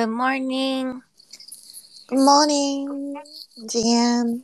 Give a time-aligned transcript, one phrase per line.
[0.00, 1.02] Good morning.
[2.08, 3.20] Good morning,
[3.68, 4.40] GM.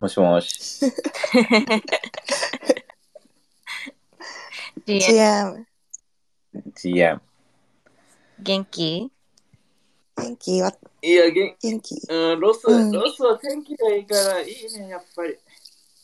[0.00, 0.84] もしもし。
[4.84, 5.64] GM GM.
[6.74, 7.20] GM。
[8.42, 9.12] 元気？
[10.16, 10.60] 元気？
[10.60, 11.94] はいや、元元気？
[12.08, 15.36] うん、ロス、うんロスは天気がいいからいいね、やっぱり。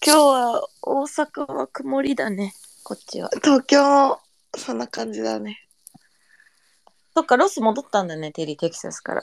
[0.07, 2.55] 今日は大阪は曇りだね。
[2.85, 3.29] こっちは。
[3.43, 4.21] 東京も
[4.57, 5.67] そんな感じだね。
[7.15, 9.23] そっか、ロス戻ったんだね、テリー、テキサスから。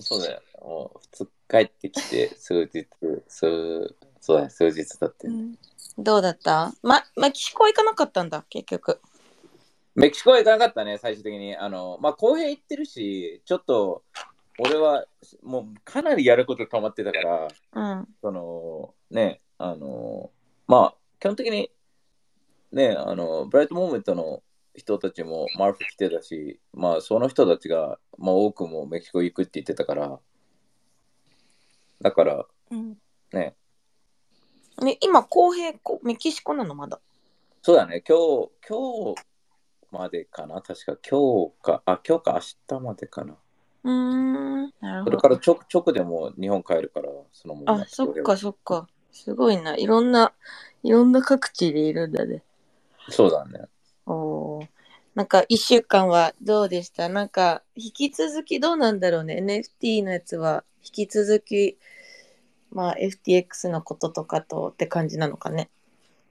[0.00, 0.40] そうだよ。
[0.62, 2.86] もう、普通帰ってきて、 数日、
[3.28, 5.26] 数、そうだね、数日経って。
[5.26, 5.58] うん、
[5.98, 6.72] どうだった？
[6.82, 9.00] ま、メキシコ行かなかったんだ、結局。
[9.94, 11.56] メキシコは行かなかったね、最終的に。
[11.56, 14.04] あの、まあ、公平行ってるし、ちょっと、
[14.58, 15.04] 俺は、
[15.42, 18.08] もう、かなりやること溜まってたから、うん。
[18.22, 20.30] その、ね、あの、
[20.66, 21.70] まあ、基本的に、
[22.72, 24.42] ね、あの、ブライトモーメントの
[24.74, 30.18] 人たちもマーフ来てたし、まあ、その人たちが、まあ、多くもメキシコ行くって言ってたから、
[32.00, 32.96] だから、うん、
[33.32, 33.54] ね、
[34.82, 37.00] ね、今、公平、こメキシコなの、まだ。
[37.62, 39.22] そうだね、今日、今日
[39.90, 43.36] までかな、確か今日か、あ、今日か明日までかな。
[43.84, 44.72] うーん。
[44.80, 45.04] なるほど。
[45.04, 47.62] それからちょ直でも日本帰るから、その。
[47.66, 48.88] あ、そっか、そっか。
[49.12, 49.76] すごいな。
[49.76, 50.32] いろんな、
[50.82, 52.42] いろんな各地でいるんだね。
[53.08, 53.66] そうだね。
[54.12, 54.68] おー。
[55.14, 57.08] なんか一週間はどうでした？
[57.08, 61.78] なんか引き続きどうなんだろうね？NFT のやつは引き続き
[62.70, 65.70] まあ FTX のこととかとって感じなのかね。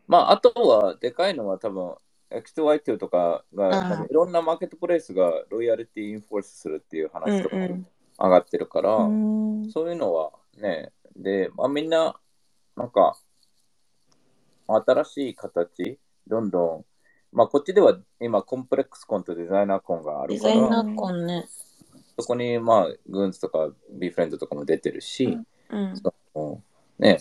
[0.08, 1.94] まあ、あとは、でかいのは多分、
[2.32, 7.78] X2Y2 とかが、いろんなマーケットプレイスがロイヤリティインフォースするっていう話とか上
[8.18, 12.20] がってるから、うん、そういうのはね、で、まあ、みんな、
[12.76, 13.20] なんか、
[14.68, 16.86] 新しい形、どんどん、
[17.32, 21.48] まあ、こっちでは今、コンプレックスコンとデザイナーコンがあるから、デザイナーコンね。
[22.20, 25.38] そこに、まあ、グーンズとか、ビーフレンドとかも出てるし、
[25.70, 26.62] うんその
[26.98, 27.20] ね、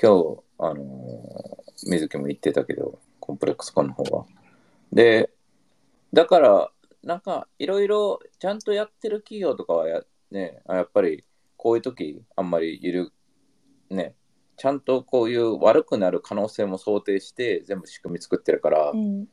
[0.00, 4.26] 今日、あのー水木も言ってたけど、コンプレックスコンの方は。
[4.92, 5.30] で、
[6.12, 6.70] だから、
[7.04, 11.24] なんか、いろいろちゃんとやってる企業とかはや、ね、あやっぱり、
[11.56, 13.12] こういう時、あんまりいる、
[13.90, 14.14] ね、
[14.56, 19.26] ちゃんとこういう悪くなる可能性も想定して、全部仕組み作ってるから、うん、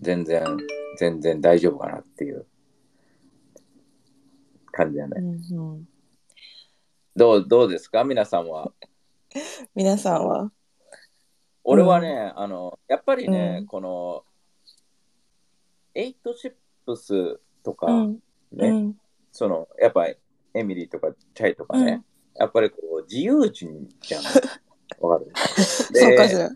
[0.00, 0.42] 全然、
[0.98, 2.46] 全然大丈夫かなっていう。
[4.72, 5.14] 感じだね。
[5.20, 5.88] うん、
[7.16, 8.04] どう、どうですか？
[8.04, 8.72] 皆さんは？
[9.74, 10.52] 皆さんは？
[11.64, 13.66] 俺はね、あの、やっぱりね、うん。
[13.66, 14.24] この、
[15.94, 16.52] エイトシッ
[16.86, 18.14] プスとか、うん、
[18.52, 18.96] ね、うん、
[19.32, 20.16] その、やっぱり、
[20.54, 22.02] エミリーとかチャイとかね、
[22.36, 24.22] やっぱりこう、自由人じゃん。
[25.00, 25.32] わかる？
[25.34, 26.48] そうかしら。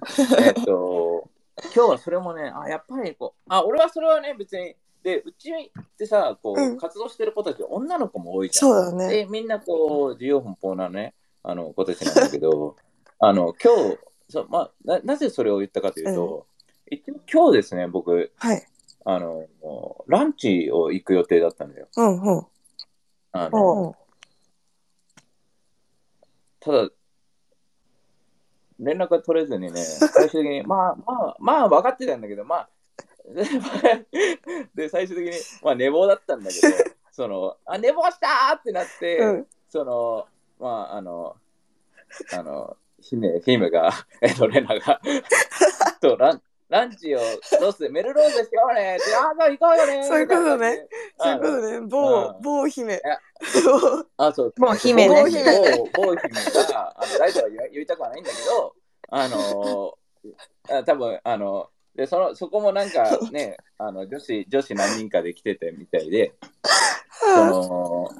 [0.46, 1.28] えっと、
[1.74, 8.70] 今日はそれもね、あ、やっぱりこう、あ、俺はそれはね、別に、で、うちってさ、こう、うん活動してる子たち、女の子も多いじゃん。
[8.70, 9.08] そうだね。
[9.08, 12.76] で、みんなこう、自由奔放なね、あの、子たちなんだけど、
[13.20, 13.98] あの、今日、
[14.28, 16.46] そうまあな、なぜそれを言ったかというと、
[16.90, 18.66] 一応今日ですね、僕、はい。
[19.04, 19.46] あの、
[20.06, 21.88] ランチを行く予定だったんだよ。
[21.96, 22.46] うん、うん、
[23.32, 23.92] あのうん。
[26.60, 26.90] ただ、
[28.78, 29.80] 連絡が取れずにね、
[30.12, 32.68] 最終的に、まあまあ、まあ分かってたんだけど、まあ、
[34.74, 36.74] で、最終的に、まあ寝坊だったんだけど、
[37.12, 39.46] その、あ、寝坊したーってなって、うん。
[39.68, 40.26] その、
[40.58, 41.36] まあ、あの、
[42.32, 45.00] あの、姫、姫が、えっと、レナが、
[46.00, 46.42] とラン、
[46.74, 47.20] ランチを
[47.60, 48.96] ロスでメルローズでしようね。
[48.96, 50.08] って、ああ、行こうよね。
[50.08, 50.88] そういうことね。
[51.20, 51.80] そういうことね。
[51.86, 52.42] 某う、ん。
[52.42, 52.94] 某姫。
[52.94, 53.00] や。
[53.40, 54.54] そ うあ、そう。
[54.58, 55.22] 某姫ね。
[55.22, 56.28] 某姫某某姫
[56.72, 58.74] が、あの、誰とは言いたくはないんだけど、
[59.10, 66.34] あのー、あ多分あの、で、その、そこもなんかね、あの、女子、女子何人かで来ててみたいで、
[67.22, 68.10] その、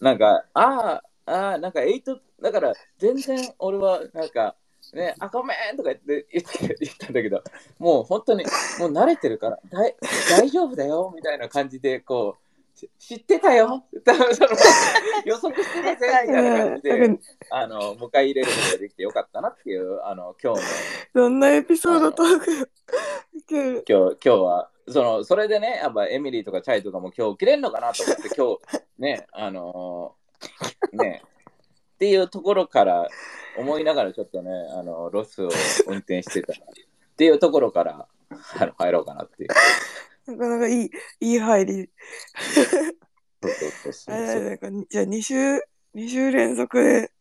[0.00, 4.54] なんか、ああ、ああ、なんか、エイト、だから、全然俺は、なんか、
[4.94, 7.42] ね、あ、ごめんとか言って言って言ったんだけど、
[7.78, 8.44] もう本当に、
[8.78, 9.96] もう慣れてるから、だい
[10.30, 14.50] 大丈夫だよ、みたいな感じで、こう、し知ってたよ、多分その
[15.24, 17.20] 予測してたぜ、みたいな感じで、うん
[17.50, 20.66] あの、迎え入れることができてよかったなっていう、あの、今日の、
[21.14, 22.70] どんなエピソードトーク
[23.48, 31.22] 今日、今日は、その、それでね、やっぱエミリーとかチャイとかも今日切れんのかなと思って、今日、ね、あのーね、
[31.94, 33.08] っていうところから
[33.58, 35.50] 思いながらちょっとね、あの、ロスを
[35.86, 36.56] 運転してたっ
[37.16, 38.08] ていうところから、
[38.58, 39.50] あの、入ろうかなっていう。
[40.32, 41.90] なかなかいい、いい入り。
[43.42, 45.60] そうそうそうじゃあ2週、
[45.94, 47.12] 二週連続で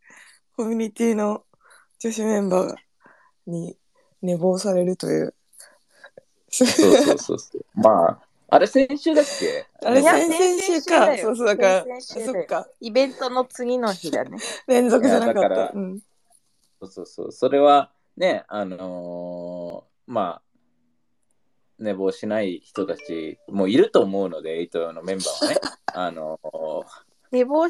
[0.55, 1.43] コミュニティの
[1.99, 2.75] 女子メンバー
[3.47, 3.77] に
[4.21, 5.35] 寝坊されるという。
[6.49, 7.65] そうそうそうそう。
[7.75, 9.65] まあ、あれ先週だっけ？
[9.85, 11.17] あれ先々週か。
[11.17, 12.67] そうそう、だから、そっか。
[12.79, 14.37] イベントの次の日だね。
[14.67, 15.73] 連続じゃなかっいやだからた。
[15.73, 15.99] うん。
[16.87, 17.31] そうそうそう。
[17.31, 20.41] それはね、あのーまあ、
[21.79, 25.57] 寝坊しない人たちもいると思うので、エイトのメンバーはね。
[25.93, 26.85] あのー
[27.31, 27.67] 寝坊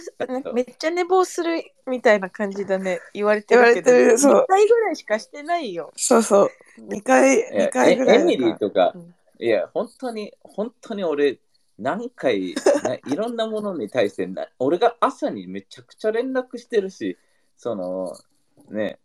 [0.54, 3.00] めっちゃ寝坊するみたいな感じだね。
[3.14, 3.92] 言われてるけど。
[3.92, 5.92] 言われてるそう2回ぐらいしかしてないよ。
[5.96, 6.50] そうそう。
[6.82, 11.40] 2回、いや二回ぐらいエエミリーとか、うんいや、本当に、本当に俺、
[11.78, 17.18] 何回、ないろんなものに対してな、俺が朝にめちゃくちゃ連絡してるし、
[17.58, 18.14] その、
[18.70, 19.00] ね、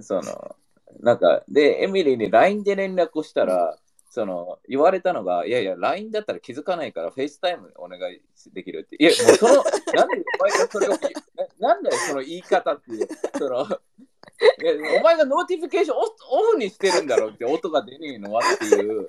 [0.00, 0.56] その、
[1.00, 3.76] なんか、で、エミリーに LINE で連絡をしたら、
[4.10, 8.20] その、言われたのが、いやいや、LINE だったら気づかないから、 FaceTime お願い
[8.52, 8.96] できるって。
[8.96, 9.54] いや、もうその、
[9.94, 10.90] なんでお前がそれを、
[11.58, 13.08] なんだよ、その言い方っていう。
[13.38, 13.66] その、
[14.60, 19.08] いやお前が notification オフにしてるんだろうって音が出ねえのはっていう、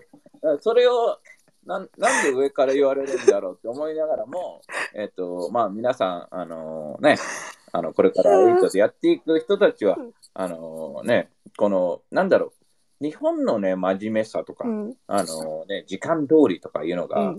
[0.61, 1.19] それを
[1.65, 4.61] なんなんで上から言われるんだろうって思いながらも、
[4.93, 7.17] えっと、まあ皆さん、あのね、
[7.73, 9.97] あの、これからエイトでやっていく人たちは、
[10.35, 12.53] あのね、この、なんだろ
[13.01, 14.65] う、日本のね、真面目さとか。
[15.07, 17.37] あのね、時間通りとかいうのが、うん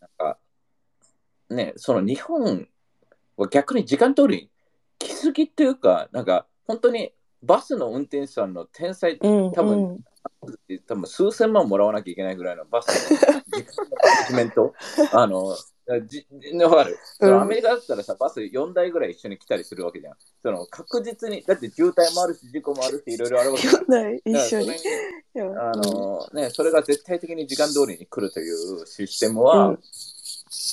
[0.00, 0.38] なんか、
[1.50, 2.68] ね、その日本
[3.36, 4.50] は逆に時間通りに
[4.98, 7.12] 来すぎっていうか、なんか、本当に
[7.42, 9.52] バスの運転手さんの天才、うん。
[9.52, 10.04] 多分うん
[10.86, 14.74] 多分数千万もらわなきゃいけないぐらいのバスの時間のマネジメント。
[15.12, 15.56] あの、
[16.00, 20.14] じかる、そのアメリカだったらさ、バス4台ぐらい一緒に来たりするわけじゃん。
[20.42, 23.84] その確実に、だって渋滞もあるし、事故もあるし、いろいろあるわけじゃん。
[23.88, 24.70] ない一緒に。
[25.36, 29.78] あのね、それが絶対的に時間通りに来るというシステムは、うん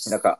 [0.09, 0.39] なんか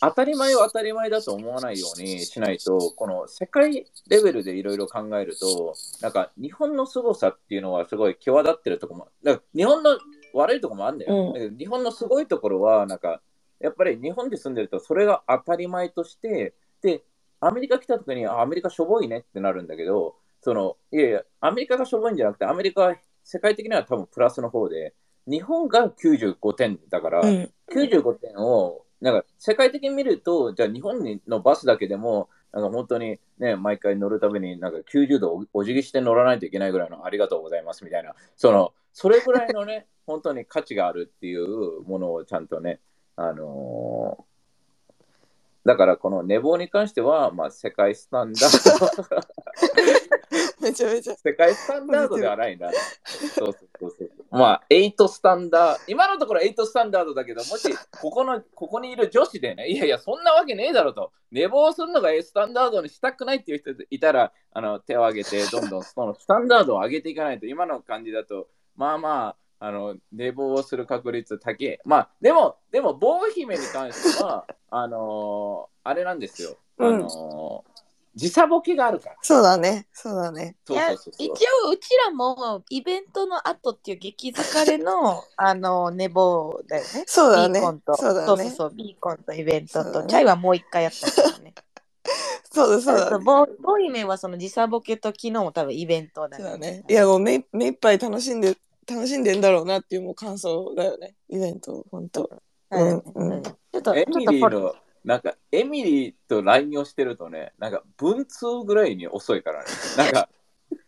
[0.00, 9.98] 当たり前を当たり前だと思わないようにしないと、この世界レベルでいろいろ考えると、なんか日本の凄さっていうのはすごい際立ってるとこも、だから日本の
[10.34, 11.32] 悪いとこもあるんだよ。
[11.34, 13.22] うん日本のすごいところは、なんか
[13.60, 17.02] やっぱり日本で住んでるとそれが当たり前として、で、
[17.40, 24.94] アメリカ来た時にあアメリカしょぼいねってなるんだけど、そのいやいや、アメリカがしょぼいんじゃなくて、アメリカは世界的には多分プラスの方で、
[25.26, 27.50] 日本が95点だから、うん。
[27.72, 42.80] 95点を、なんか世界的に見ると、じゃあ日本のバスだけでも、なんか本当にね、毎回乗るたびに、なんか90度おお辞儀して乗らないといけないぐらいのありがとうございますみたいな、その、それぐらいのね、 本当に価値があるっていうものをちゃんとね、
[43.16, 44.24] あのー
[45.64, 49.24] だからこの寝坊に関しては、まあ、世界スタンダード、
[50.60, 51.14] めちゃめちゃ。
[51.16, 52.70] 世界スタンダードではないな。
[52.72, 54.10] そうそうそうそう。
[54.30, 71.78] まあ、8スタンダード、今のところ8スタンダードだけど、もし、ここの、ここにいる女子でね、いやいや、そんなわけねえだろと、寝坊するのがスタンダードにしたくないっていう人いたら、あの手を挙げて、どんどんそのスタンダードを上げていかないと、今の感じだと、まあまあ、あの寝坊する確率高い。
[71.84, 76.56] まあ、でも、でも、棒姫に関しては、 あのーあれなんですよ。
[76.78, 77.74] あのー
[78.16, 79.16] 時差ボケがあるから。
[79.22, 79.88] そうだね。
[79.92, 80.56] そうだね。
[80.68, 87.04] いやそうそうそうそう一応うちらもイベントの後っていう激疲れの あの寝坊だよね。
[87.06, 87.96] そうだねビーコンと。
[87.96, 91.54] そうだねそうそうそうビーコンとイベントと、そうだねチャイはもう一回やったけどね。
[92.52, 96.84] そうだそうだそうボボイメはその時差ボケと昨日も多分イベントだそうだね。
[96.88, 98.56] いや、もう目目いっぱい楽しんで、
[98.88, 101.14] 楽しんでんだろうなっていうもう感想だよね。
[101.28, 102.30] イベント、本当。
[102.70, 104.74] うんちょっとエミリーの、
[105.04, 109.70] なんか、エミリーと LINE をしてるとね、なんか、文通ぐらいに遅いからね。
[109.98, 110.28] なんか、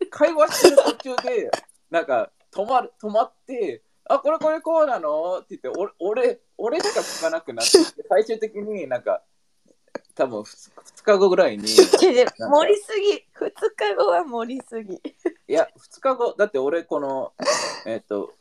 [0.09, 1.51] 会話してる途中で、
[1.89, 5.39] なんか、止まる、止まって、あ、これこれこうなの？
[5.39, 7.77] って言って、俺、俺、俺しか聞かなくなって、
[8.09, 9.21] 最終的になんか、
[10.15, 10.71] 多分 2,
[11.05, 11.75] 日後ぐらいに、盛
[12.67, 14.99] りすぎ2日後は盛りすぎ
[15.53, 17.33] や、2日後、だって俺、この、
[17.85, 18.33] えっ、と、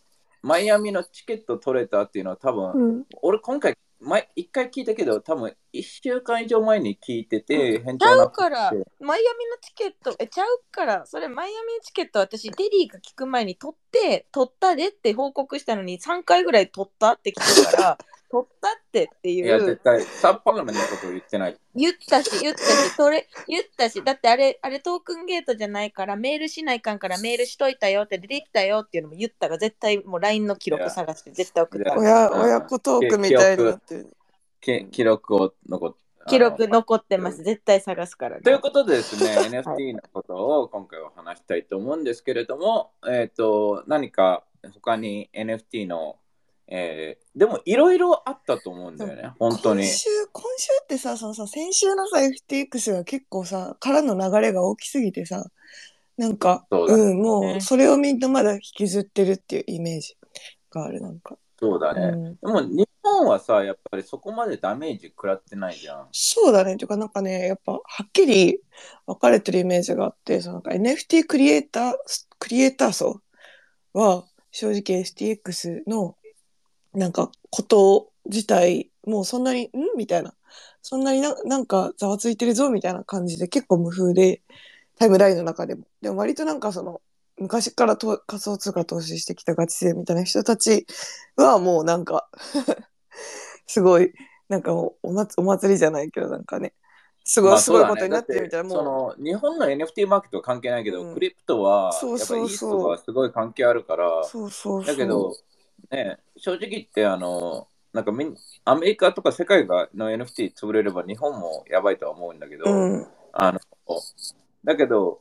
[0.43, 3.07] マイアミのチケット取れたっていうのは多分、うん。
[3.23, 8.71] 俺今回前一回聞いたけど多分1週間以上前に聞いてて返ちゃうから。
[8.71, 11.07] てマイアミのチケットえちゃうから。
[11.07, 17.99] それマイアミのチケット私デリーが聞く前に取って取ったでって報告したのに3回ぐらい取ったって聞くから
[18.43, 21.57] 取ったってっていいやう絶対サッパーのことを言ってない。
[21.75, 31.97] 言ったし言ったしそれ言ったしだってあれあれトークンゲートじゃないからメールしないかんからメールしといたよって出てきたよっていうのも言ったが絶対もう LINE の記録探して絶対送った。
[31.97, 34.17] 親、うん親子トークみたいになってる。
[34.61, 37.43] き記録を残っ記録残ってます。
[37.43, 38.43] 絶対探すからね。
[38.43, 46.17] ということでですね NFT のことを今回は話したいと思うんですけれども、えっ、と何か他に NFT の
[46.69, 55.45] えーでもいろいろあったと思うんだよね本当に今週、今週ってさ、そのさ、先週のさ、FTX が結構さ、からの流れが大きすぎてさ、
[56.17, 60.17] なんか、そうだうん、もねう、それをみんなまだ引きずってるっていうイメージ
[60.71, 61.37] がある、なんか。
[61.59, 62.01] そうだね。
[62.07, 66.09] うん、でも日本はさ、やっぱりそこまでダメージ食らってないじゃん。
[66.13, 66.77] そうだね。
[66.77, 68.61] というか、なんかね、やっぱ、はっきり
[69.07, 71.95] 分かれてるイメージがあって、そのなんか NFT クリエイター、
[72.39, 73.21] クリエイター層
[73.93, 76.17] は、正直 FTX の、
[76.97, 79.71] なんか、こと自体、もうそんなに、ん？
[79.97, 80.35] みたいな。
[80.83, 84.43] そんなにななんかざわついてるぞみたいな感じで結構無風で、
[84.99, 85.85] タイムラインの中でも。
[86.01, 87.03] でも割となんかその、
[87.39, 90.87] 昔からと仮想通貨投資してきたガチ勢みたいな人たち
[91.37, 92.29] はもうなんか、
[93.67, 94.15] すごい、
[94.49, 96.73] なんかもうおまつお祭りじゃないけど、なんかね、
[97.25, 101.15] すごい、まあすごいことになってるみたいな、もう、その日本の NFT マーケットは関係ないけど、うん。
[101.15, 102.71] クリプトはそうやっぱりイースそう。
[102.71, 104.95] そうとかはすごい関係あるから、そうそうそう。
[104.95, 105.37] だけど、
[105.91, 113.61] ね、正直言ってあの、なんかみんアメリカとか世界がの NFT 潰れれば日本もやばいとは思うんだけど、うん、あの
[114.65, 115.21] だけど、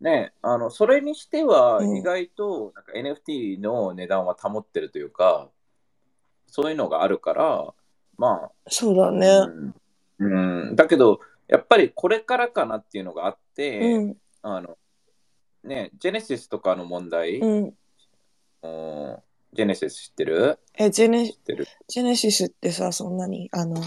[0.00, 1.96] ね、あのそれにしてはうん。
[1.96, 5.48] 意外となんか NFT の値段は保ってるというか、
[6.48, 7.74] そういうのがあるから、
[8.18, 9.28] まあ、そうだね。
[10.18, 10.68] うん。
[10.68, 10.76] うん。
[10.76, 14.76] だけど、やっぱりこれからかなっていうのがあって、うん、あの
[15.64, 17.74] ね、ジェネシスとかの問題、うん。
[19.56, 20.58] うんジェネシス知ってる？
[20.74, 21.66] え、ジェネ知ってる。
[21.88, 23.80] ジェネシスってさ、そんなに、あの、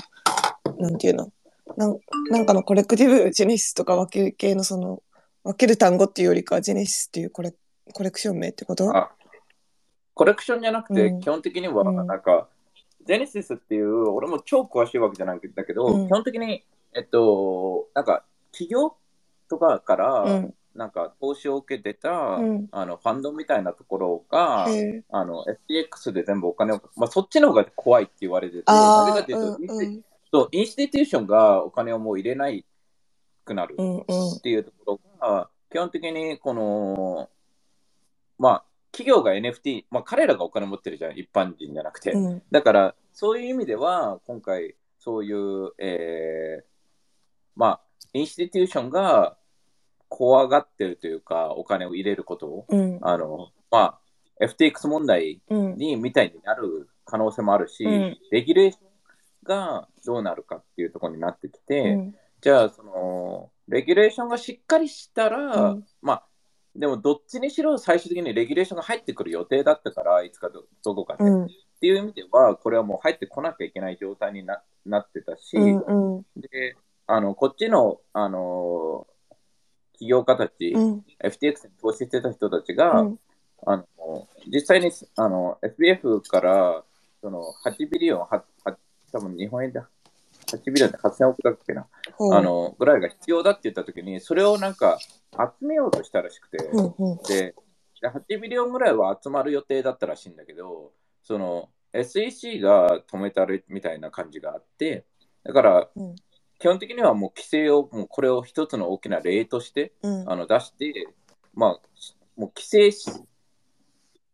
[0.80, 1.32] なんていうの？
[1.78, 2.00] なん
[2.32, 5.04] なんかのコレクティブジェネシスとか分ける系のその、
[5.44, 7.54] 分ける単語っていうよりか、ジェネシスっていうコレ
[7.94, 8.90] コレクション名ってこと？
[8.96, 9.12] あ
[10.16, 11.20] コレクションじゃなくて、うん。
[11.20, 12.08] 基本的にはうん。
[12.08, 12.50] なんか、
[13.06, 16.08] ジェネシスっていう、俺も超詳しいわけじゃないんだけど、うん。
[16.08, 18.96] 基本的に、えっと、なんか企業
[19.50, 20.54] とかから、うん。
[20.76, 22.68] なんか投資を受けてた、うん。
[22.72, 28.64] あのファンドみたいなところが、へえあの FTX で全部お金を、まあ、そっちの方が怖いって言われてて、
[30.32, 32.66] そうインスティテューションがお金をもう入れない
[33.46, 34.02] くなるうんうん。
[34.02, 37.30] っていうところが、基本的にこの、
[38.38, 42.12] まあ、企業が NFT、まあ、彼らがお金持ってるじゃん、一般人じゃなくて。
[42.12, 42.42] うん。
[42.52, 46.64] だから、そういう意味では、今回、そういう、えー
[47.56, 47.82] まあ、
[48.14, 49.36] インスティテューションが
[50.10, 53.00] 怖がってるというか、お金を入れることを、うん。
[53.02, 54.00] あの、ま
[54.40, 55.76] あ、FTX 問題うん。
[55.78, 58.18] にみたいになる可能性もあるし、うん。
[58.32, 58.90] レギュレーション
[59.44, 62.16] がどうなるかっていうところになってきて、うん。
[62.42, 65.86] じゃあ、その、レギュレーションがしっかりしたら、うん。
[66.02, 66.24] まあ、
[66.76, 71.46] でもどっちにしろ最終的にレギュレーションが入ってくる予定だったから、いつかどどこかで、うん。
[71.46, 71.48] っ
[71.80, 76.26] ていう意味では、これはもう入ってこなきゃいけない状態にななってたし、うんうん。
[76.36, 76.76] で、
[77.08, 79.08] あの、こっちの、あの、
[80.00, 81.06] 起業家たち、うん。
[81.24, 83.20] FTX に投資してた人たちが、うん。
[83.66, 83.86] あの
[84.48, 86.84] 実際にあの SBF から
[87.22, 88.78] その8ビリオン、はは
[89.12, 89.82] 多分日本円で
[90.48, 94.98] 8ビリオンで8000億だっけな、ほうあのぐらいが必要だって言ったときに、それをなんか
[95.60, 97.18] 集めようとしたらしくて、うんうん。
[97.28, 97.54] で、
[98.02, 105.04] で8ビリオンぐらいは集まる予定だったらしいんだけど、その SEC が止めたるみたいな感じがあって、
[105.44, 106.16] だからうん
[106.60, 110.30] 基本的にはもう規制を、もうこれを一つの大きな例としてうん。
[110.32, 111.08] あの出して、
[111.54, 111.70] まあ、
[112.36, 113.10] もう規制し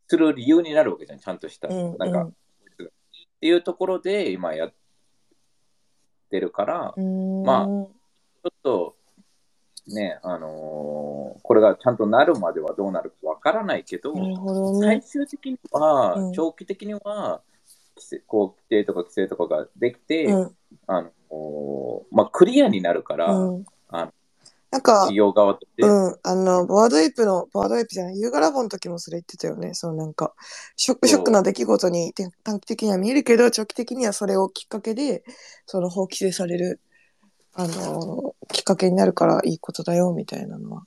[0.08, 1.68] する理由になるわけじゃん、ちゃんとした。
[1.68, 2.32] うんなんか、っ
[3.42, 4.74] ていうところで今やっ
[6.30, 6.94] てるから、
[7.44, 8.96] まあょっと
[9.88, 15.04] ね、あのーこれがちゃんとなるまではどうなるかわからないけど、ど最ね。
[15.06, 16.32] 終的には、うん。
[16.32, 17.42] 長期的には、
[17.96, 20.56] 規制こう規定とか規制とかができて、うん。
[20.88, 23.66] あのーまあ、クリアになるから、うん。
[23.90, 24.14] あの
[24.72, 29.74] なんか企、業側として、うん、あの、ボワードエイプの、ボワードエイプじゃない、ユーガラボの時もそれ言ってたよね。
[29.74, 30.34] そのなんか、
[30.76, 35.24] ショックショックな出来事にて短期的には見えるけど、長期的にはそれをきっかけで、
[35.66, 36.80] その法規制される、
[37.54, 40.84] あの、きっかけになるからいいことだよ、みたいなのは。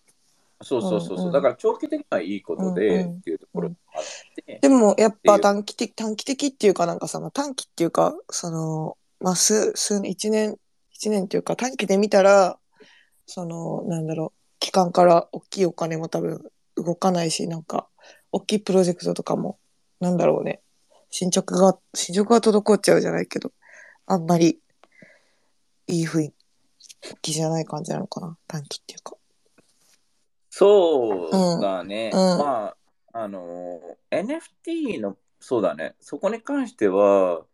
[0.62, 1.32] そうそうそうそう、うんうん。
[1.32, 3.16] だから長期的にはいいことで、うんうん。
[3.18, 4.02] っていうところがあっ
[4.44, 5.38] て、でも、やっっていう。
[5.38, 10.56] ぱ短期的、短期的っていうかなんかさ、まあ短期っていうか、その、まあ、数、数年、一年、
[10.98, 12.58] 一年っていうか短期で見たら、
[13.24, 16.42] その、なんだろう、機関から大きいお金も多分
[16.74, 17.88] 動かないし、なんか、
[18.32, 19.60] 大きいプロジェクトとかも、
[20.00, 20.60] なんだろうね、
[21.08, 23.52] 進捗が、進捗が滞っちゃうじゃないけど、
[24.06, 24.60] あんまり、
[25.86, 26.32] いい雰囲
[27.22, 29.14] 気じゃない感じなのかな、短期っていうか。
[30.50, 32.32] そうだね、うん。
[32.32, 32.38] うん。
[32.38, 32.74] ま
[33.12, 35.94] ああの NFT のそうだね。
[36.00, 37.44] そこに関しては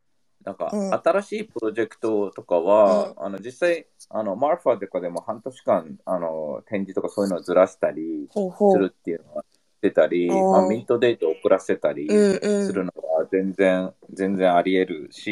[0.44, 8.28] なんかうん新しいプロジェクトとかは、あの実際あのマーファとかでも半年間あの展示とかそういうのをずらしたり。
[8.34, 9.44] するっていうのは
[9.80, 12.66] 出たり、うんまあ、ミントデートを遅らせたりうんうん。
[12.66, 15.30] するのは全然、全然あり得るし、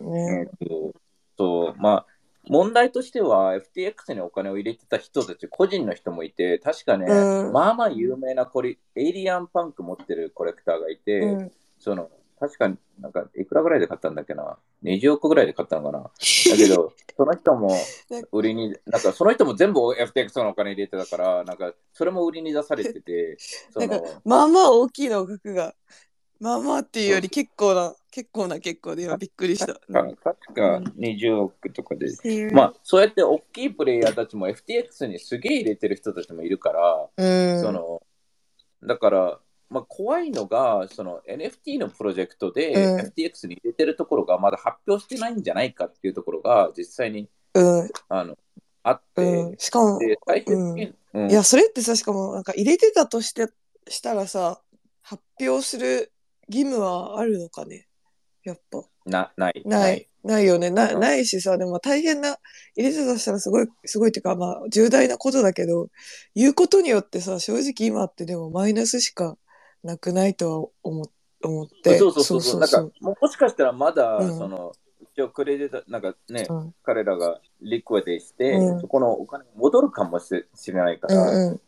[0.00, 0.50] ね。
[0.60, 0.94] えーと
[1.38, 2.06] そうまあ、
[2.48, 11.52] 問題としては FTX にお金を入れてた人たち個人の人もいて確かね、うんまあまあ有名なコリエイリアンパンク持ってるコレクターがいて、うん。
[11.78, 16.02] その確かになんかいくらぐらいで買ったんだっけな？20億ぐらいで買ったのかな？
[16.02, 16.10] だ
[16.56, 17.70] けど、 その人も
[18.32, 23.38] 売りに、なんかその人も全部 FTX のお金入れてたから、なんかそれも売りに出されてて、
[23.70, 25.74] そ のなんかまあまあ大きいの額が
[26.38, 29.68] まあまあっていうより結構な結構な結構で今びっくりした。
[29.68, 32.06] 確か確か20億とかで。
[32.06, 37.24] うんまあ、そうやって大きいプレイヤーたちも FTX にすげえ入れてる人たちもいるから、う
[37.58, 38.02] ん、その
[38.82, 39.38] だから、
[39.68, 43.00] まあ、怖いのがその NFT のプロジェクトでうん。
[43.00, 47.90] FTX に入れてるところがまだ発表してないんじゃないかっていうところが実際にうん。
[48.08, 48.36] あの
[48.82, 51.30] あっうて、ん、しかも、うん。
[51.30, 53.48] いやそれってさしかもなんか入れてたとして
[53.88, 54.60] したらさ
[55.02, 56.12] 発表する
[56.48, 57.88] 義務はあるのかね？
[58.44, 58.82] やっぱ。
[59.06, 59.62] なない。
[59.64, 60.08] ない。
[60.22, 60.46] ない。
[60.46, 60.70] よね。
[60.70, 61.00] なうん。
[61.00, 62.38] ないしさでも大変な
[62.76, 65.88] 入れてたとしたらすごいすごいっていうかまあ重大なことだけど
[66.36, 69.36] 言うことによってさ正直今ってでもマイナスしか
[69.86, 71.10] なくないとは思
[71.42, 72.60] 思ってそうそうそうそう。
[72.60, 74.38] なんかももしかしたらまだ、うん。
[74.38, 76.54] その一応クレジットなんかね、う。
[76.54, 78.80] ん彼らがリクエデして、うん。
[78.80, 81.60] そこのお金が戻るかもしれないかうら、んうん。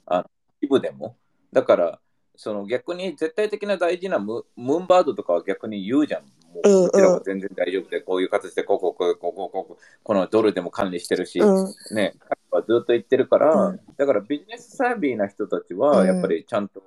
[0.61, 1.17] 一部でも。
[1.53, 2.01] だから、
[2.37, 6.23] その逆に絶対的な大事なムムーンバードとかは逆に言うじゃん。
[6.23, 6.29] も
[6.65, 6.85] うんうん。
[6.85, 11.75] ううちらは全然大丈夫で、こういう形でこうこうこうこうこうこうこのドルでも管理してるし、うん。
[11.95, 12.15] ね、
[12.51, 13.81] 彼はずっと言ってるから、うん。
[13.97, 15.79] だからビジネスサービーな人たちうん。
[15.79, 16.83] はやっぱりちゃんと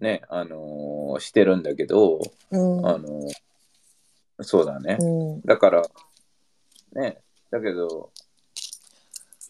[0.00, 2.20] ね、あのーしてるんだけど、
[2.50, 2.86] うん。
[2.86, 3.30] あのー
[4.40, 4.98] そうだね。
[5.00, 5.40] うん。
[5.42, 5.82] だから、
[6.92, 7.18] ね、
[7.50, 8.10] だけど、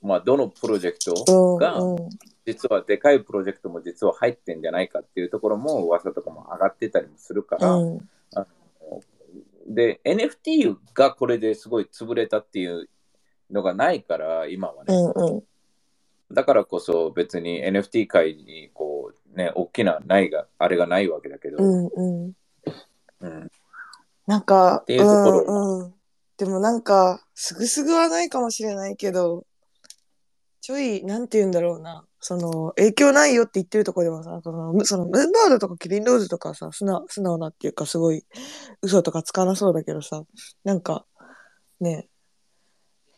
[0.02, 2.08] まあ、どのプロジェクトが、うん。
[2.44, 8.08] 実はでかいプロジェクトも実は入ってんじゃないかっていうところも噂とかも上がってたりもするから、うん。
[9.66, 12.90] で NFT がこれですごい潰れたっていう
[13.50, 15.42] のがないから今はうね、んうん。
[16.34, 22.32] だからこそ別に NFT 界にこうね大きなないがあれがないわけだけど、うんうん
[23.20, 23.50] うん
[24.26, 25.94] なんか、ていうところうんうん。
[26.38, 29.44] でもなんか、すぐすぐはないかもしれないけど、
[30.60, 32.06] ちょい、なんて言うんだろうな。
[32.20, 38.24] その、影響ないよって言ってるところではさ、その、むそのムーンバードとかキリンローズとかさ、素直素直なっていうか、すごい、
[38.80, 40.22] 嘘とかつかなそうだけどさ、
[40.64, 41.04] なんか、
[41.80, 42.08] ね、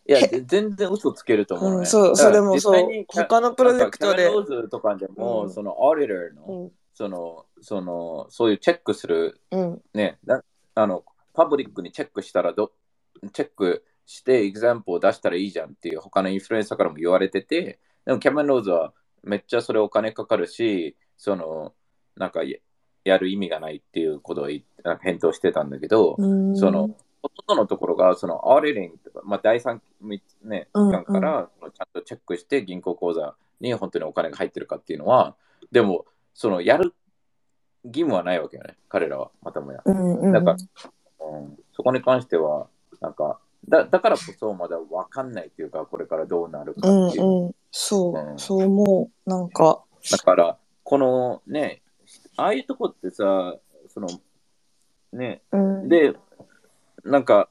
[0.09, 4.23] いやで全然嘘つけると思うね、うん、そう、それもそう他のプロジェクトで。
[4.23, 5.51] キャメ、ローズとかでも、うん。
[5.51, 10.42] そのオーディターの、うん、そのそのそういうチェックするうん、ね、な
[10.75, 12.73] あのパブリックにチェックしたらど、
[13.33, 18.92] チェックしてエグザンプを出したらいいじゃんっていう他のインフルエンサーからも言われてて、でもキャメロン・ローズは
[19.25, 21.75] めっちゃそれお金かかるし、その
[22.16, 22.59] なんかや
[23.05, 24.49] やる意味がないっていうことを
[24.85, 26.57] なんか返答してたんだけど、うん。
[26.57, 26.97] その
[27.28, 29.82] ほとんどのところがその auditing とか、まあ、第三、
[30.44, 35.34] ね、うん機関からちゃんとチェックして銀行口座に本当にお金が入ってるかっていうのは、
[35.72, 36.94] でもそのやる
[37.84, 39.80] 義務はないわけよね、彼らはまたもや。
[39.84, 40.56] うん、うん、だから
[41.28, 42.68] うん、そこに関しては、
[43.00, 47.24] なんか、だだからこそまだ分かんないっていうか、これからどうなるかうん、っていう。
[47.24, 49.30] うん、そう、うんそう思う。
[49.30, 51.82] なんか、だから、このね、
[52.36, 53.56] ああいうとこってさ、
[53.88, 54.08] その、
[55.12, 56.14] ね、うん、で、
[57.07, 57.49] なんか、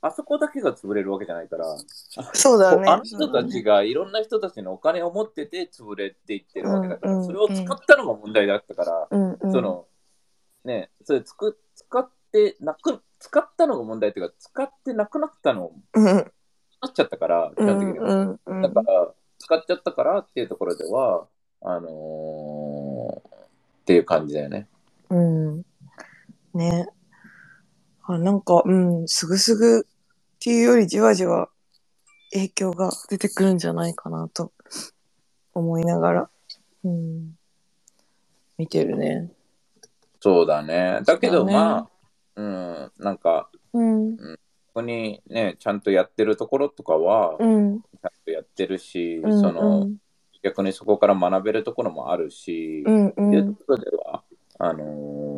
[0.00, 1.64] あそこだけが潰れるわけじゃないから、
[2.32, 2.88] そうだね。
[2.88, 9.86] あの人たちがいろんな人たちのお金を持ってて潰れていってるわけだから、うんうんそれを使ったのが問題だったから、うん、うん、その、
[10.64, 18.14] ね、それつく使ってなく、使ったのが問題っていうか、使ってなくなったのうん、なっちゃったから、基うん、本的には。
[18.14, 21.26] うん、うん、だから、使っちゃったからっていうところでは、
[21.62, 24.66] あのーっていう感じだよね。
[25.10, 25.62] うん。
[26.54, 26.88] ね。
[28.08, 29.82] あ、なんか、うん、すぐすぐっ
[30.38, 31.48] ていうよりじわじわ
[32.32, 34.52] 影響が出てくるんじゃないかなと
[35.54, 36.30] 思いながら、
[36.84, 37.36] うん、
[38.58, 39.32] 見てるね。
[40.20, 41.00] そうだね。
[41.04, 41.52] だけど、ね。
[41.52, 41.88] まあ、
[42.36, 44.22] うん、なんか、うん、こ
[44.74, 49.96] こにね、ちゃんとやってるところとかは、ちうん、ゃんとやってるし、うん、その、うん、
[50.42, 54.22] 逆にそこから学べるところもあるし、うん、っていうところでは、
[54.58, 54.84] あの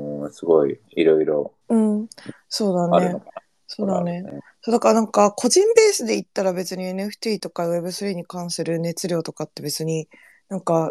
[0.04, 2.08] ーすごいいろいろうん、
[2.48, 3.20] そうだね。
[3.66, 4.24] そうだね。
[4.62, 10.08] そうだからなんか個人ベースで言ったら別に NFT とか Web3 に関する熱量とかって別に
[10.48, 10.90] なんか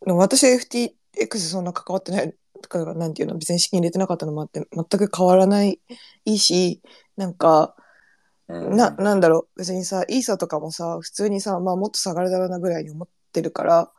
[0.00, 5.80] 私は FTX そんな関わってないとかなんていうの別に資金入れてなかったのもあって全く変わらない
[6.38, 6.82] し
[7.16, 7.74] なんか
[8.48, 13.90] うんななんだろう別にさイーサとかもさ普通にさまあもっと下がるだろうなぐらいに思ってるから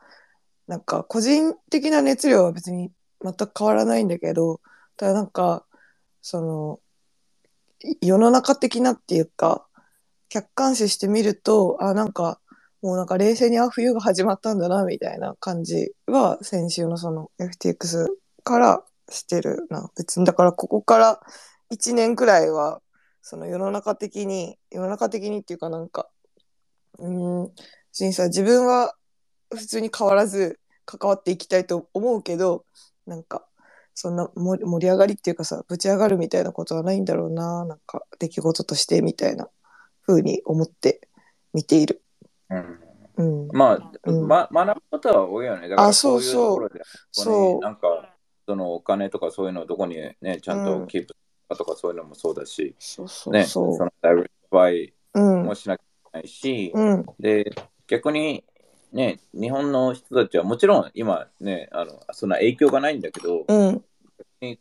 [0.68, 4.60] なんか個人的な熱量は別に全く変わらないんだけど
[5.00, 5.64] ただなんか
[6.20, 6.80] その
[8.02, 9.66] 世の中的なっていうか
[10.28, 12.38] 客観視してみるとあなんか
[12.82, 18.08] もうなんか冷静にあ冬が始まったんだなみたいな感じは先週のその FTX
[18.44, 19.90] からしてるな。
[19.96, 21.20] 別に、だからここから
[21.70, 22.80] 1年くらいは、
[23.22, 26.08] その世の中的に、世の中的にっていうかなんか、
[26.98, 27.54] うーん、
[27.90, 28.94] 別にさ、自分は
[29.50, 32.64] 普通に変わらず関わっていきたいと思うけど、
[33.06, 33.46] なんか、
[33.94, 39.48] そんな盛り上がりっていうかさ、ぶち上がるみたいなことはないんだろうな、なんか、出来事としてみたいな
[40.06, 41.00] 風に思って
[41.52, 42.02] 見ている。
[42.50, 42.80] うん
[43.16, 43.48] うん。
[43.52, 45.68] まあ、うんま、学ぶことは多いよね。
[45.68, 46.80] だからあそうそうところで
[47.12, 48.14] そうになんか、
[48.46, 51.14] そのお金とかそういうのをどこにね、ちゃんうんとキープ
[51.48, 55.20] かとかそういうのもそうだし、そうそね、うそそのダイバイう。
[55.20, 55.54] うんも。
[55.54, 57.06] しなきゃいけないし、うん。
[57.18, 57.52] で、
[57.86, 58.44] 逆に、
[58.92, 63.84] ね、日本の人たちはもちろん今ね、あのそんな影響がないんだけど、うん。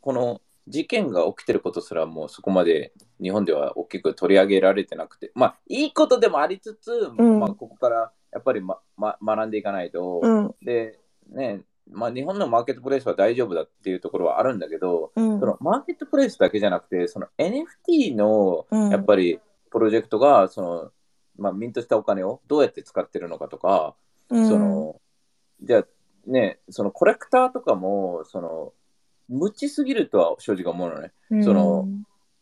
[0.02, 10.56] この事件が起きてることすらもうそこまで日本では大きく取り上げられてなくて、まあいいことでもありつつ、うんまあここからやっぱり、まま、学んでいかないと、うん。
[10.62, 11.00] で、
[11.32, 11.62] ね、
[11.92, 19.40] まあ日本のマーケットプレイスは大丈夫だっていうところはあるんだけど、うんそのマーケットプレイスだけじゃなくて、その NFT のうんやっぱり
[19.72, 20.92] プロジェクトが、その、
[21.38, 23.96] まあミントしたお金をどうやって使ってるのかとか、
[24.30, 24.48] うん。
[24.48, 25.02] その、
[25.62, 25.86] じゃあ
[26.28, 28.74] ね、そのコレクターとかも、その、
[29.30, 31.12] 無知すぎるとは正直思うのね。
[31.44, 31.88] その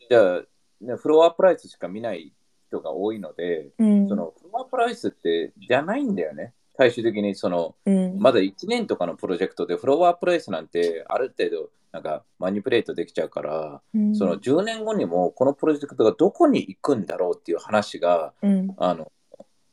[0.09, 0.41] じゃあ、
[0.81, 2.33] ね、フロアプライスしか見ない
[2.69, 6.53] 人が多いので、うん、そのフロアプライスってじゃないんだよね。
[6.77, 14.15] 最終的にその、うん、まだ1年とかのプロジェクトでフロアプライスなんてある程度なんかマニプレートできちゃうから、うん。
[14.15, 19.11] その10年後にもこのプロジェクトがどこに行くんだろうっていう話がうん、あの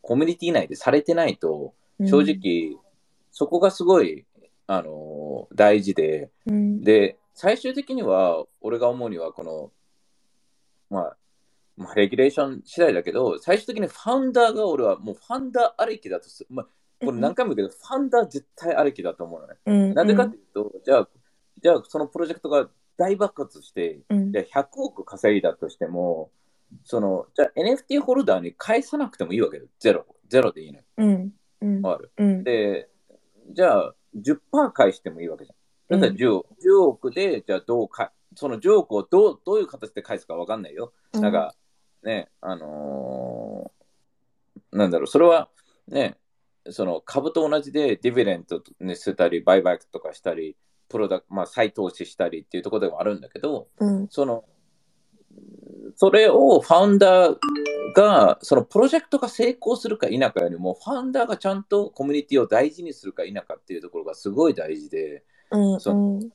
[0.03, 2.77] コミュニティ内でされてないと正直、
[3.31, 4.25] そこがすごい
[4.67, 9.71] あの大事でうん、で最終的には俺が思うにはこの
[10.91, 11.17] まあ
[11.77, 16.67] まあ、レギュレーション次第だけど、最終的にファウンダーが俺はもうファウンダーありきだとす、まあ、
[17.05, 19.55] これ何回も言うけど、ファウンダー絶対ありきだと思うのね。
[19.67, 21.09] うん、なんでかっていうと、じゃあ、
[21.63, 26.31] じゃあそのプロジェクトが大爆発して、うん、じゃあ100億稼いだとしても、
[26.85, 29.65] その、じゃあ NFT ホルダーに返さなくてもいいわけよ。
[29.81, 30.07] ゼロ。
[30.29, 30.85] ゼロでいいのよ。
[30.99, 31.33] うん、
[31.65, 32.13] うん、わかる。
[32.17, 32.89] うん、で、
[33.53, 36.01] じゃあ10%返してもいいわけじゃん。
[36.01, 40.93] だったら 10, 10億で、じゃあどうか、その10億をどうどういう形で返すかわかんないよ。
[41.13, 41.33] なん。
[41.33, 41.55] か、
[42.03, 43.85] ね、あのー
[44.75, 45.49] なんだろう、それは
[45.89, 46.17] ね、
[46.71, 50.57] その株と同じでディビデントにしたり、バイバイクとかしたり、
[50.89, 54.45] プロダクまあ、再投資したりっていうところでもあるんだけど、うん、その、
[55.97, 57.37] それをファウンダー
[57.95, 66.31] が、そのプロジェクトが成功するか否かよりも、ファウンダーがちゃんとコミュニティを大事にするか否かっていうところがすごい大事で、うん、そうん、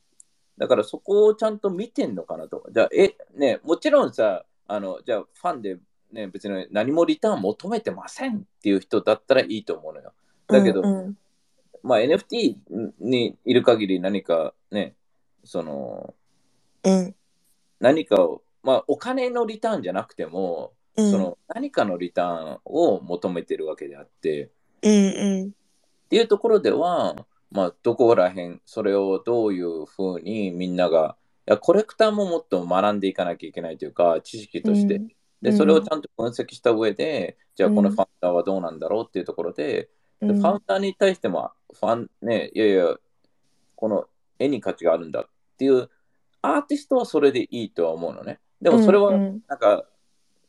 [0.56, 2.64] だからそこをちゃんと見てんのかなと。
[2.70, 5.78] じゃあ、え、ね、もちろんさ、あの、じゃあファンで、
[6.12, 10.12] ね、別に何もリターン求めてませんっていう人だったらいいと思うのよ。
[10.48, 11.16] だけど、うん、
[11.82, 12.56] まあ NFT
[12.98, 14.94] にいる限り何かね、
[15.44, 16.14] その、
[16.84, 17.14] うん、
[17.80, 24.50] 何かを、まあお金のリターンじゃなくても、うん、その何かのリターンを求めてるわけであって、
[24.82, 25.50] うん、うん、っ
[26.08, 27.14] ていうところでは、
[27.52, 35.00] まあ、どこら辺、それをどういうふうにみんなが、いやコレクターももっと学んでいかなきゃいけないというか、知識として。
[35.42, 35.56] で、うん。
[35.56, 37.76] それをちゃんと分析した上で、じゃあうん。
[37.76, 39.88] このファウンダーはどうなんだろうっていうところで、
[40.20, 42.96] うん、でファウンダーに対しても、ファン、ね、いやいや、
[43.74, 44.06] この
[44.38, 45.24] 絵に価値があるんだっ
[45.56, 45.88] ていう、
[46.42, 48.40] アーティストはそれでいいとは思うのね。
[48.60, 49.84] でもそれは、うんなんか、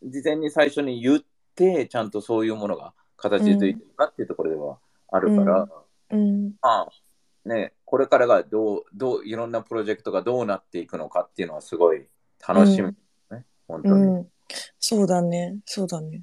[0.03, 1.19] 事前に最初に言っ
[1.55, 4.77] て、ちゃんとそういうものが形づいてるかっていうところでは
[5.11, 5.67] あるから、
[6.11, 6.89] うん、まあ、
[7.45, 12.05] ね、これからがどう、どう、いろんなプロジェクトがどうなっていくのかっていうのはすごい
[12.45, 12.87] 楽しみ、
[13.31, 13.93] ね、本当に。
[13.93, 14.27] うん、
[14.79, 16.21] そうだね、そうだね。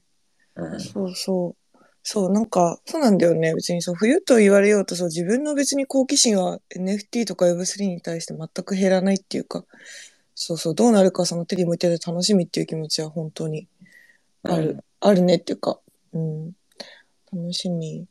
[0.56, 0.80] うん。
[0.80, 1.78] そうそう。
[2.02, 3.54] そう、なんか、そうなんだよね。
[3.54, 9.64] 別にそう、冬と言われようと、そう、自分の別に好奇心は NFT とか Web3 に対して全く減らないっていうか、
[10.40, 13.66] そうそう、どうなるかその手に向いてる楽しみっていう気持ちは本当に
[14.44, 15.80] ある、あるねっていうか、
[16.12, 16.52] うん、
[17.32, 18.06] 楽しみ